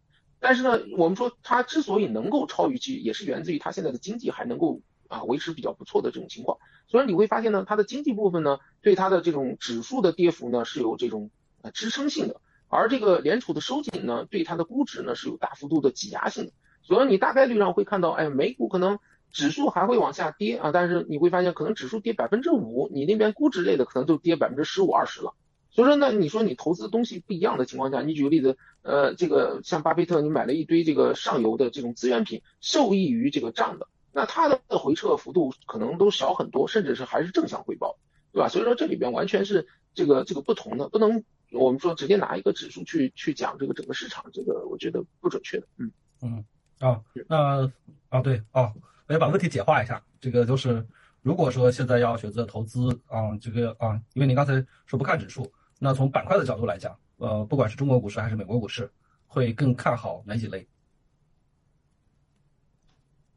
[0.42, 6.58] 但是呢，我们说它之所以能够超预期，也是源自于它现在的经济还能够啊维持比较不错的这种情况。
[6.88, 11.32] 所以你会发现呢，它的经济部分呢，对它的这种指数的跌幅呢是有这种
[11.72, 16.52] 支撑性的，而这个联储的收紧呢，对它的估值呢是有大幅度的挤压性的。
[16.82, 19.00] 所以你大概率上会看到，哎，美股可能。
[19.32, 25.34] 指数还会往下跌啊，但是你会发现，可能指数跌百分之五，你那边估值类的可能就跌百分之十五二十了。
[25.72, 37.98] 所以说呢，你说你投资东西不一样的情况下，你举个例子，呃，这个像巴菲特，你买了一堆这个上游的这种资源品，受益于这个涨的，那它的回撤幅度可能都小很多，甚至是还是正向回报，
[38.32, 38.48] 对吧？
[38.48, 46.46] 所以说这里边完全是这个这个不同的，不能我们说直接拿一个指数去去讲这个整个市场，这个我觉得不准确的，嗯嗯。
[46.80, 47.72] 啊，那
[48.10, 48.74] 啊对啊，
[49.08, 50.86] 我要把问题简化一下，这个就是
[51.22, 54.54] 如果说现在要选择投资啊，这个啊，因为您刚才
[54.86, 58.92] 说不看指数，那从板块的角度来讲，呃，不管是中国股市还是美国股市，
[59.26, 60.68] 会更看好哪几类？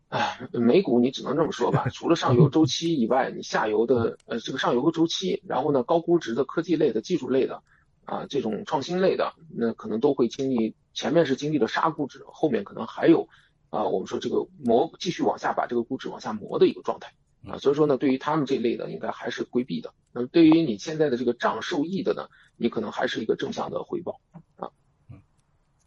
[0.09, 7.62] 哎，美股你只能这么说吧，除了上游周期以外，你下游的呃这个上游和周期，然后呢高估值的科技类的技术类的
[8.09, 13.29] 啊这种创新类的，那可能都会经历前面是经历了杀估值，后面可能还有
[13.68, 17.12] 啊我们说这个磨继续往下把这个估值往下磨的一个状态
[17.47, 19.92] 啊，所以说呢对于他们这类的应该还是规避的。
[20.12, 24.21] 那么对于你现在的这个账受益的呢，你可能还是一个正向的回报
[24.57, 24.71] 啊。
[25.11, 25.21] 嗯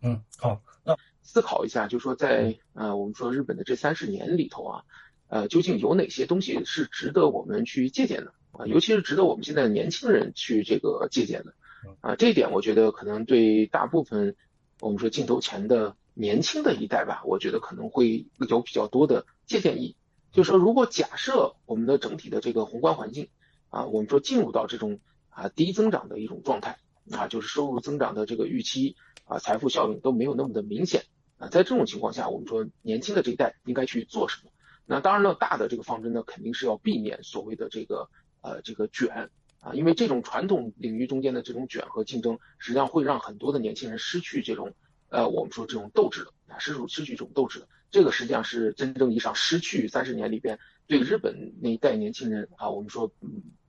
[0.02, 0.96] 嗯好，那。
[1.24, 4.84] 思考一下，就是说在呃，我们说日本的这三十年里头啊，
[5.28, 8.66] 呃，究竟有哪些东西是值得我们去借鉴的啊？
[8.66, 11.54] 尤其是值得我们现在的年轻人去这个借鉴的
[12.02, 12.16] 啊。
[12.16, 14.36] 这一点我觉得可能对大部分
[14.80, 19.96] 我们说镜头前的年轻的一代吧，我觉得可能会有比较多的借鉴意义。
[20.32, 23.30] 就是说，如果假设我们的整体的这个宏观环境
[23.70, 26.80] 啊，我们说进入到这种啊低增长的一种状态
[27.12, 28.96] 啊，就是收入增长的这个预期。
[29.26, 31.06] 啊，财富效应都没有那么的明显
[31.38, 34.52] 啊，在这种情况下，我们说年轻的这一代应该去做什么？
[34.86, 38.10] 那当然了，大的这个方针呢，肯定是要避免所谓的这个
[38.42, 39.30] 呃这个卷
[39.62, 44.74] 啊，因为这种传统领域中间的这种卷和竞争，实际上会让很多的年轻人失去这种
[45.10, 53.12] 呃我们说这种斗志的啊，失失去这种斗志的，这个实际上是真正意义上失去三十年里边对日本那一代年轻人啊，我们说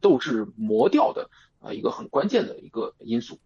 [0.00, 3.38] 斗志磨掉的啊一个很关键的一个因素。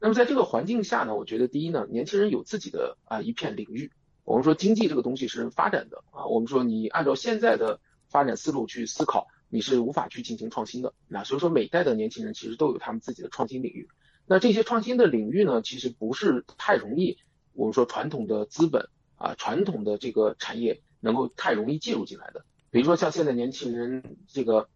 [0.00, 3.92] 那么在这个环境下呢，我觉得第一呢，年轻人有自己的啊一片领域。
[4.24, 10.94] 我们说经济这个东西是发展的啊，我们说你按照现在的发展思路去思考，你是无法去进行创新的。
[11.08, 13.86] 那所以说每代的年轻人其实都有他们自己的创新领域。
[14.24, 17.18] 那这些创新的领域呢，其实不是太容易，
[17.52, 22.46] 我们说传统的资本啊，传统的这个产业能够太容易介入进来的。
[22.70, 24.70] 比如说像现在年轻人这个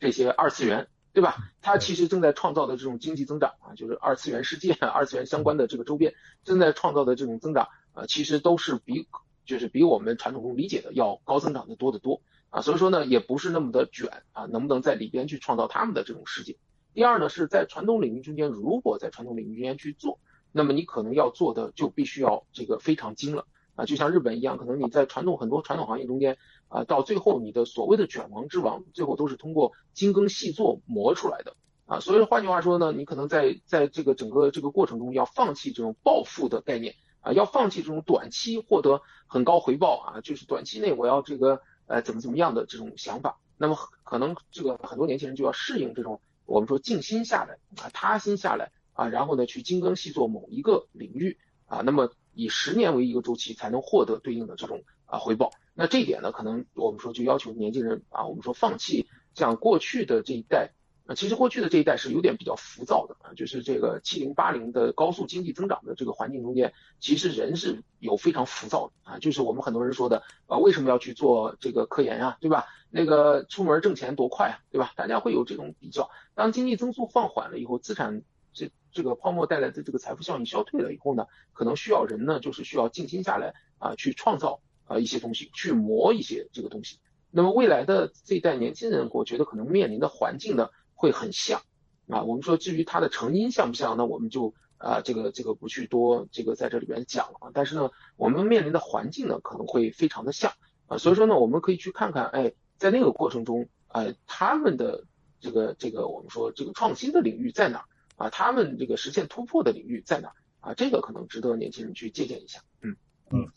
[0.00, 0.88] 这些二次元。
[1.16, 1.50] 对吧？
[1.62, 6.12] 它其实正在创造的这种经济增长啊，就是二次元世界、二次元相关的这个周边
[6.44, 9.08] 正在创造的这种增长啊，其实都是比
[9.46, 12.62] 就是比我们传统中理解的要高增长的多得多啊。
[12.62, 16.56] 所以说呢，也不是那么的卷啊，能不能在里边去创造他们的这种世界？
[16.94, 20.18] 第二呢，是在传统领域中间，如果在传统领域中间去做，
[20.52, 23.46] 那么你可能要做的就必须要这个非常精了。
[23.74, 31.54] 啊，就像日本一样，可能你在传统很多传统行业中间，啊，到最后你的所谓的卷王之王，最后都是通过精耕细作磨出来的。
[31.84, 43.38] 啊，所以换句话说呢，你可能在在这个整个这个过程中要放弃这种暴富的概念，啊，要放弃这种短期获得很高回报啊，就是短期内我要这个呃怎么怎么样的这种想法。
[43.56, 52.12] 那么可能这个很多年轻人就要适应这种我们说静心下来啊，踏心下来啊，然后呢去精耕细作某一个领域啊，那么。
[52.38, 60.72] 以十年为一个周期才能获得对应的这种啊回报，那这一点呢，可能我们说就要求年轻人啊，我们说放弃像过去的这一代
[61.06, 72.66] 啊，其实过去的这一代是有点比较浮躁的啊，就是这个七零八零的高速经济增长的这个环境中间，其实人是有非常浮躁的啊，就是我们很多人说的啊，为什么要去做这个科研啊，对吧？
[72.90, 74.92] 那个出门挣钱多快啊，对吧？
[74.96, 78.22] 大家会有这种比较，当经济增速放缓了以后，资产。
[78.58, 86.98] 这这个泡沫带来的这个财富效应消退了以后呢，可能需要人呢，就是需要静心下来啊，去创造啊一些东西，去磨一些这个东西。
[87.30, 91.62] 那么未来的这一代年轻人，我觉得可能面临的环境呢会很像
[92.08, 92.24] 啊。
[92.24, 97.50] 我们说至于它的成因像不像，那我们就啊这个这个不去多这个在这里边讲了啊。
[97.54, 100.52] 但是呢，我们面临的环境呢可能会非常的像
[100.88, 100.98] 啊。
[100.98, 105.04] 所以说呢，我们可以去看看，哎，在那个过程中，呃，他们的
[105.38, 107.84] 这个这个我们说这个创新的领域在哪？
[108.16, 110.32] 啊，他们这个实现突破的领域在哪？
[110.60, 112.60] 啊，这个可能值得年轻人去借鉴一下。
[112.80, 112.96] 嗯
[113.30, 113.48] 嗯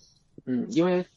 [0.46, 1.08] 嗯，因为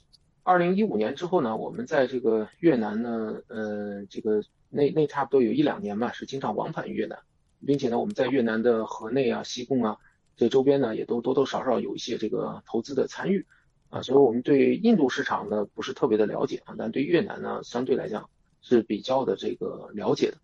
[0.44, 7.20] 二零一五年之后呢，我们在这个越南呢，呃，这个那那差不多有一两年吧，是经常往返越南，
[7.64, 9.98] 并且呢，我们在越南的河内啊、西贡啊
[10.37, 13.46] 这周边呢，也都多多少少有一些这个投资的参与
[13.88, 18.28] 啊，所以我们对印度市场呢不是特别的了解啊，但对越南呢相对来讲
[18.61, 20.38] 是比较的这个了解的。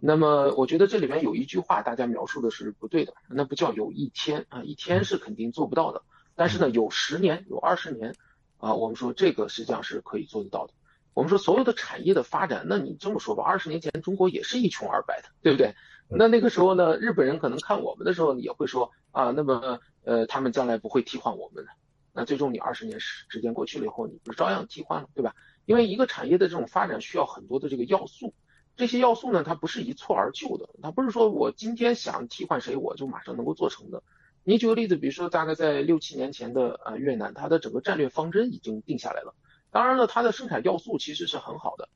[0.00, 6.02] 那么我觉得这里面有一句话，大家描述的是不对的，那不叫有一天啊，一天是肯定做不到的。
[6.36, 8.14] 但是呢，有十年、有二十年
[8.60, 10.74] 啊，我们说这个实际上是可以做得到的。
[11.12, 15.74] 我们说所有的产业的发展，那你这么说吧，二十年前中国也是一穷二白的，对不对？
[16.08, 21.70] 那那个时候呢，日本人可能看我们的时候也会说啊，那么呃，他们将来不会替换我们的。
[22.12, 25.34] 那最终你二十年时时间过去了以后，你不是照样替换了，对吧？
[25.66, 28.34] 因为一个产业的这种发展需要很多的这个要素。
[28.76, 34.02] 这些要素呢，它不是一蹴而就的，它不是说我今天想替换谁，我就马上能够做成的。
[34.42, 39.34] 你举个例子，比如说大概在六七年前的呃越南，它的整个战略方针已经定下来了。
[39.70, 41.88] 当然了，它的生产要素其实是很好的。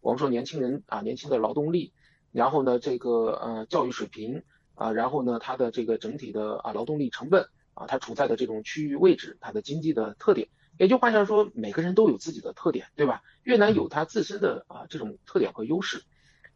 [0.00, 1.92] 我们说年轻人啊，年轻的劳动力，
[2.32, 4.42] 然后呢这个呃教育水平
[4.74, 13.22] 啊，然后呢它的这个整体的啊劳动力成本啊，它处在的这种区域位置，它的经济的特点，也就换句话说，每个人都有自己的特点，对吧？
[13.42, 16.02] 越南有它自身的啊这种特点和优势。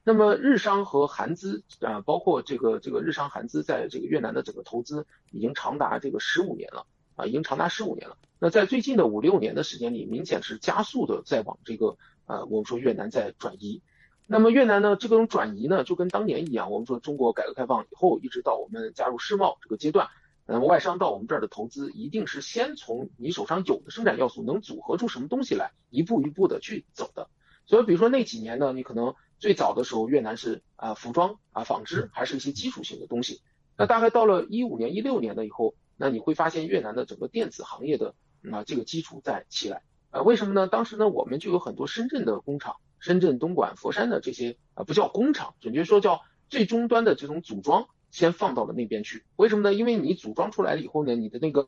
[0.03, 6.87] 那么日商和韩资啊，包括这个这个日商韩资在这个越南的整个投资已经长达这个十五年了
[7.17, 8.17] 啊，已经长达十五年了。
[8.39, 13.83] 那在最近的五六年的时间里，明显是加速的在往这个呃我们说越南在转移。
[14.27, 20.09] 那么越南呢，这种转移呢，就跟当年一样，我们说中国改革开放以后，一直到我们加入世贸这个阶段，
[20.47, 27.29] 那么外商到我们这儿的投资，一定是先从你手上有的生产要素能组合出什么东西来，一步一步的去走的。
[27.67, 29.15] 所以比如说那几年呢，你可能。
[29.41, 33.41] 最早的时候，越南是啊服装啊纺织，还是一些基础性的东西。
[33.77, 38.15] 那大概到了一五年、一六年了以后，那你会发现越南的整个电子行业的
[38.53, 39.83] 啊这个基础在起来。
[40.11, 40.69] 呃，为什么呢？
[40.69, 49.25] 当时呢，我们就有很多深圳的工厂，深圳、东莞、佛山的这些啊不叫工厂，准确说叫最终端的这种组装，先放到了那边去。
[49.37, 49.73] 为什么呢？
[49.73, 51.65] 因为你组装出来了以后呢，你的那个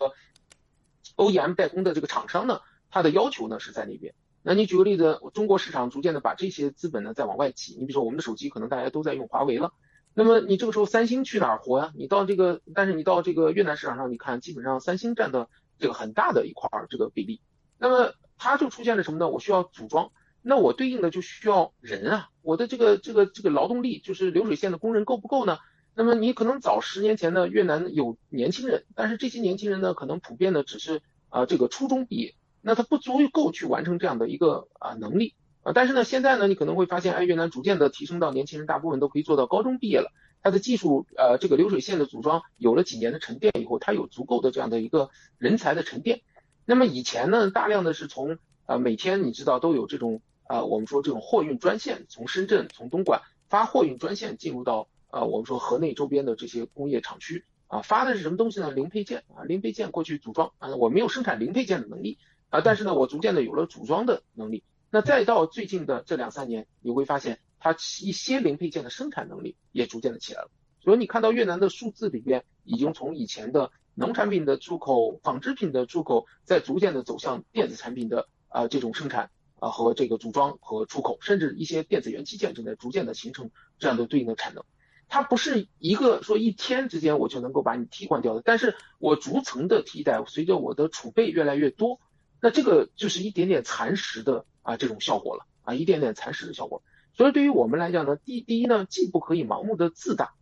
[1.17, 4.15] OEM 代工的这个厂商呢，它的要求呢是在那边。
[4.43, 7.77] 那你举个例子，中国市场逐渐的把这些资本呢再往外挤。
[7.79, 9.73] 你比如说我们的手机，可能大家都在用华为了，
[10.15, 11.93] 那么你这个时候三星去哪儿活呀？
[11.97, 17.41] 你到这个，但是你到这个越南市场上，你看基本上三星占的这个很大的一块儿这个比例。
[17.79, 19.29] 那么它就出现了什么呢？
[19.29, 20.11] 我需要组装，
[20.43, 25.59] 那我对应的就需要人啊，我的这个这个这个劳动力就是流水线的工人够不够呢？
[25.95, 32.35] 那么你可能早十年前呢，越南有年轻人，但是这些年轻人呢，可能普遍的只是啊这个初中毕业。
[32.63, 46.23] 那它不足以够去完成这样的一个啊能力啊，但是呢，现在呢，你可能会发现，哎，越南逐渐的提升到年轻人大部分都可以做到高中毕业了，它的技术呃这个流水线的组装有了几年的沉淀以后，它有足够的这样的一个人才的沉淀。
[46.65, 58.71] 那么以前呢，大量的是从啊每天你知道都有这种啊我们说这种货运专线从深圳从东莞发货运专线进入到啊我们说河内周边的这些工业厂区啊发的是什么东西呢？
[58.71, 62.19] 零配件啊零配件过去组装啊我没有生产零配件的能力。
[62.53, 64.63] 啊，但是呢，我逐渐的有了组装的能力。
[64.91, 70.51] 那再到最近的这两三年，你会发现它一些零配件的生产能力也逐渐的起来了。
[70.83, 84.63] 所以你看到越南的数字里边，已经从以前的农产品的出口、纺织品的出口，在逐渐的走向电子产品的啊这种生产啊和这个组装和出口，甚至一些电子元器件正在逐渐的形成这样的对应的产能。
[85.09, 91.99] 它不是一个说一天之间我就能够把你替换掉的，但是我逐层的替代，随着我的储备越来越多。
[92.45, 96.83] 那这个就是一点点蚕食的啊这种效果了啊一点点蚕食的效果，
[97.15, 100.35] 所以对于我们来讲呢，第第一呢，既不可以盲目的自大，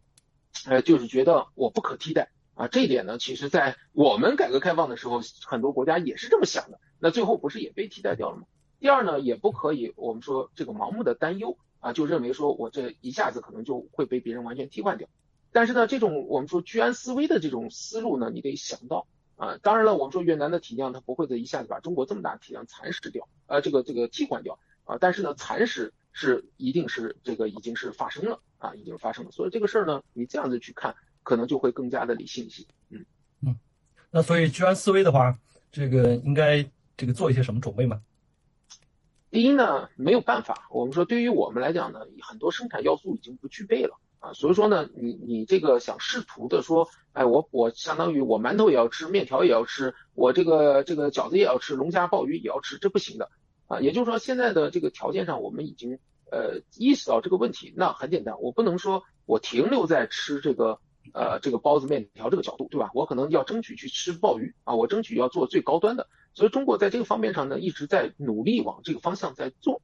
[0.64, 8.44] 呃，就是觉得我不可替代啊，这一点呢，其实在我们改革开放的时候，很多国家也是这么想的，那最后不是也被替代掉了吗？
[8.78, 15.06] 第二呢，也不可以我们说这个盲目的担忧啊，就认为说我这一下子可能就会被别人完全替换掉，
[15.52, 19.06] 但是呢，这种我们说居安思危的这种思路呢，你得想到。
[19.40, 24.98] 啊，当然了，我们说越南的体量，它不会的一下子把中国这么大体量蚕食掉，呃，这个这个替换掉啊。
[25.00, 29.30] 但是呢，蚕食是一定是这个已经是发生了啊，已经发生了。
[29.30, 32.66] 所以这个事儿呢，你这样子去看，可能就会更加的理性一些。
[32.90, 33.06] 嗯
[33.40, 33.58] 嗯，
[34.10, 35.38] 那所以居安思危的话，
[35.72, 36.62] 这个应该
[36.98, 38.02] 这个做一些什么准备吗？
[39.30, 43.96] 第一呢，没有办法，我们说对于我们来讲呢，很多生产要素已经不具备了。
[44.20, 53.30] 啊，所以说呢，你你这个想试图的说，哎，我我相当于我馒头也要吃，面条也要吃，我这个这个饺子也要吃，龙虾鲍鱼也要吃，这不行的
[53.66, 53.80] 啊。
[53.80, 55.98] 也就是说，现在的这个条件上，我们已经
[56.30, 57.72] 呃意识到这个问题。
[57.74, 60.80] 那很简单，我不能说我停留在吃这个
[61.14, 62.90] 呃这个包子面条这个角度，对吧？
[62.92, 66.08] 我可能要争取去吃鲍鱼啊，我争取要做最高端的。
[66.34, 69.80] 所以中国在这个方面上呢，一直在努力往这个方向在做。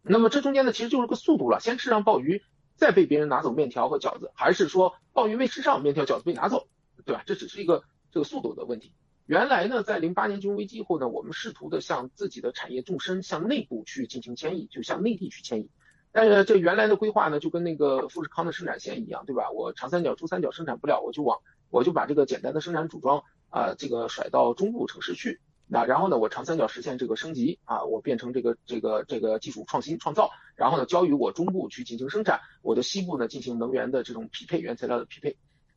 [0.00, 2.40] 那么这中间呢，其实就是个速度了，先吃上鲍鱼。
[2.80, 6.66] 再被别人拿走面条和饺子，还是说鲍鱼没吃上，面条饺子被拿走，
[7.04, 7.22] 对吧？
[7.26, 8.94] 这只是一个这个速度的问题。
[9.26, 15.68] 原来呢，在零八年金融危机以后呢，我们试图的向自己的产业纵深，向内部去进行迁移，就向内地去迁移。
[16.10, 19.50] 但是这原来的规划呢，就跟那个富士康的生产线一样，对吧？
[19.50, 25.38] 我长三角、珠三角生产不了，我就往我就把这个简单的生产组装啊，这个甩到中部城市去。
[25.72, 35.36] 那然后呢，我长三角实现这个升级啊，我变成这个这个这个技术创新创造，然后呢交予我中部去进行生产，我的西部呢进行能源的这种匹配，原材料的匹配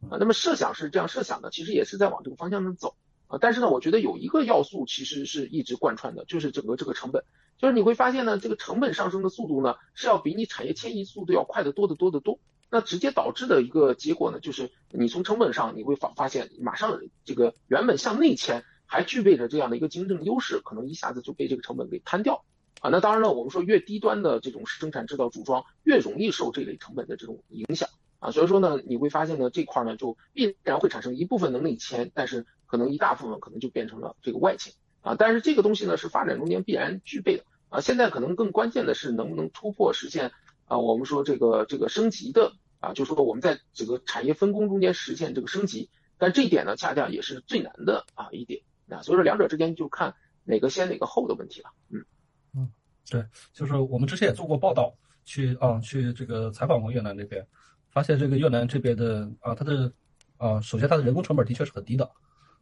[0.10, 0.18] 啊。
[0.20, 2.96] 那么设想是这样设想的，其实也是在往这个方向上走
[3.28, 3.38] 啊。
[3.39, 7.24] 但是呢，我觉得有一个要素其实是一直贯穿的，就是整个这个成本，
[7.60, 12.39] 就是你会发现呢，这个成本上升的速度呢是要比你产业迁移速度要快得多得多得多。
[12.72, 18.64] 那直接导致的一个结果呢，就是你从成本上你会发发现，马上这个原本向内迁
[18.94, 22.46] 还具备着这样的一个竞争优势，可能一下子就被这个成本给摊掉
[22.80, 22.91] 啊。
[22.91, 27.89] 那当然了，我们说越低端的这种生产制造组装越容易受这类成本的这种影响
[28.20, 28.30] 啊。
[28.30, 35.16] 所以说呢，你会发现呢这块呢就必然会产生一部分能内迁，但是可能一大部分可能就变成了这个外迁啊。
[35.18, 37.82] 但是这个东西呢是发展中间必然具备的啊。
[37.82, 40.32] 现在可能更关键的是能不能突破实现
[40.68, 42.54] 啊，我们说这个这个升级的。
[42.84, 48.62] 啊，就是说我们在整个产业分工中间实现这个升级，但这一点呢，恰恰也是最难的啊一点
[48.94, 50.14] 啊，所以说两者之间就看
[50.44, 51.70] 哪个先哪个后的问题了。
[51.89, 52.06] 嗯
[52.56, 52.72] 嗯，
[53.10, 57.46] 对，就是我们之前也做过报道，去啊去这个采访过越南这边，
[57.89, 59.91] 发现这个越南这边的啊，它的
[60.38, 62.10] 啊，首先它的人工成本的确是很低的，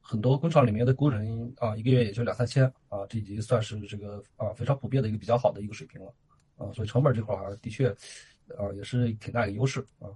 [0.01, 6.13] 很多工厂里面的工人啊，一个月也就两三千啊，这已经算是这个啊非常普遍的一个比较好的一个水平了
[6.57, 7.95] 啊，所以成本这块儿的确。
[8.57, 10.11] 啊，也是挺大的优势啊，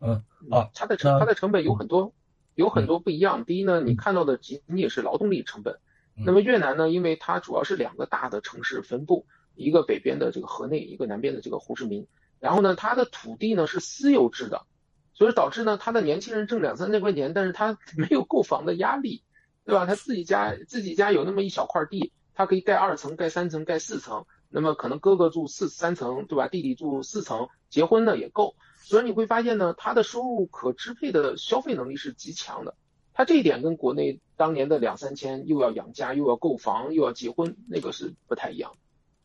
[0.00, 0.14] 嗯
[0.50, 2.12] 啊，它的成它的成本有很多，
[2.54, 3.44] 有很多不一样。
[3.44, 5.78] 第一呢，你看到的仅仅是劳动力成本。
[6.16, 12.06] 那么越南呢，因为它主要是两个大的城市分布，一个北边的这个河内，一个南边的这个胡志明。
[12.38, 14.66] 然后呢，它的土地呢是私有制的，
[15.12, 19.24] 所以导致呢，他的年轻人挣两三千块钱，但是他 没有购房的压力，
[19.64, 19.86] 对吧？
[19.86, 24.24] 他自己家自己家有那么一小块地，他可以盖二层、盖三层、盖四层。
[24.56, 26.46] 那么可能哥哥住四三层，对吧？
[26.46, 28.54] 弟弟住四层，结婚呢也够。
[28.84, 32.76] 所以你会发现呢，他的收入可支配的消费能力是极强的。
[33.14, 38.76] 他这一点跟国内当年的两三千又要养家又要购房又要结婚那个是不太一样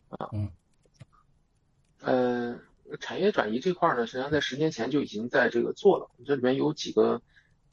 [0.07, 0.29] 啊。
[0.31, 0.49] 嗯。
[1.99, 2.59] 呃，
[3.01, 6.09] 产业转移这块呢，实际上在十年前就已经在这个做了。
[6.25, 7.21] 这里面有几个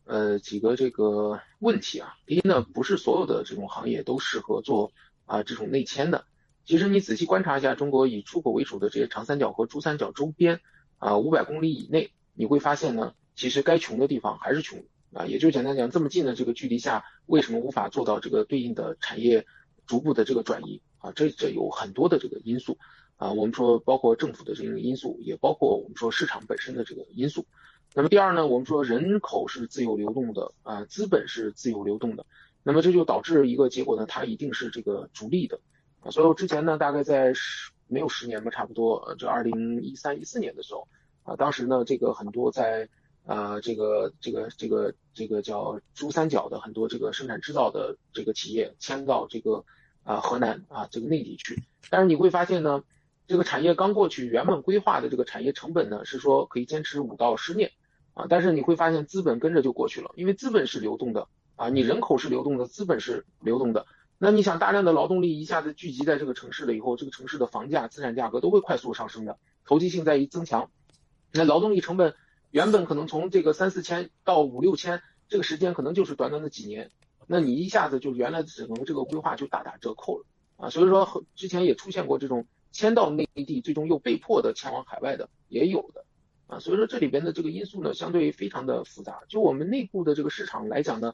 [0.05, 2.17] 呃几个这个问题啊。
[2.27, 4.91] 第一呢，不是所有的这种行业都适合做
[5.25, 6.25] 啊这种内迁的。
[6.65, 10.61] 其实你仔细观察一下，中国以出口为主的这些长三角和珠三角周边，
[10.99, 15.27] 啊，五百公里以内，你会发现呢，其实该穷的地方还是穷啊。
[15.27, 19.47] 也就简单讲，这么近的这个距离下，为什么无法做到这个对应的产业
[19.87, 21.13] 逐步的这个转移啊？
[21.15, 22.79] 这这有很多的这个因素
[23.17, 23.33] 啊。
[23.33, 27.47] 我们说包括政府的这个因素，也包括我们说市场本身的这个因素。
[27.95, 32.27] 那么第二呢，我们说人口是自由流动的啊，资本是自由流动的，
[32.63, 35.61] 那么这就导致一个结果呢，它一定是这个逐利的。
[36.11, 40.89] 所以我之前呢，大概在十没有十年吧，差不多，就二零一三一四年的时候，
[41.23, 42.89] 啊，当时呢，这个很多在
[43.25, 49.65] 啊这个这个这个这个叫珠三角的很多这个生产制造的这个企业迁到这个
[50.05, 52.85] 啊河南啊这个内地去，但是你会发现呢，
[53.27, 57.73] 这个产业刚过去，原本规划的这个产业成本呢是说可以坚持五到十年，
[58.15, 61.29] 啊，但是你会发现资本跟着就过去了，因为资本是流动的。
[61.57, 63.87] 啊，你人口是流动的，资本是流动的。
[64.19, 70.71] 那你想，大量的劳动力一下子聚集在这个城市了以后，这个城市的房价、资产价格都会快速上升的，投机性在于增强。
[71.33, 72.15] 那劳动力成本
[72.51, 76.91] 原本可能从这个三四千到五六千，这个时间可能就是短短的几年，
[77.27, 80.25] 那你一下子就原来整个这个规划就大打折扣了
[80.57, 80.71] 啊。
[80.71, 86.07] 所以说，之前也出现过这种迁到内地，最终又被迫的迁往海外的也有的
[86.47, 86.59] 啊。
[86.59, 89.25] 所以说这里边的这个因素呢，相对非常的复杂。
[89.29, 91.13] 就我们内部的这个市场来讲呢。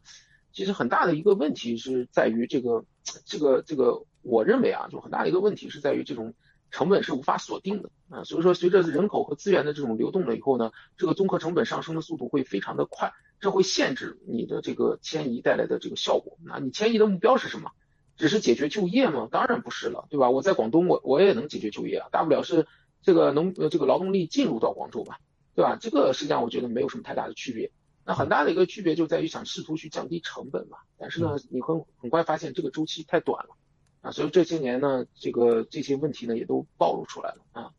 [0.52, 2.84] 其实很大的一个问题是在于这个，
[3.24, 6.34] 这个，这个，我认为啊，就很大的一个问题是在于这种
[6.70, 8.24] 成本是无法锁定的啊。
[8.24, 16.38] 所以说，随着人口和资源的这种流动了以后呢，这个综合成本上升的速度会非常的快，这会限制你的这个迁移带来的这个效果。
[16.44, 17.70] 那你迁移的目标是什么？
[18.18, 19.26] 只是解决就业吗？
[19.32, 20.28] 当然不是了，对吧？
[20.28, 22.66] 我在广东，我我也能解决就业啊，大不了是
[23.02, 25.18] 这个农呃这个劳动力进入到广州吧，
[25.54, 25.78] 对吧？
[25.80, 27.72] 这个实际上我觉得没有什么太大的区别。
[28.04, 33.56] 那很大的一个区别就在于想试图去降低成本嘛，但是呢，你会很快发现这个周期太短了，
[34.00, 37.70] 啊，所以这些年呢，这个这些问题呢也都暴露出来了啊。